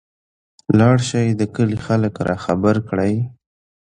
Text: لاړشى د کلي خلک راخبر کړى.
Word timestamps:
لاړشى 0.77 1.25
د 1.39 1.41
کلي 1.55 1.77
خلک 1.85 2.13
راخبر 2.29 2.75
کړى. 2.89 3.13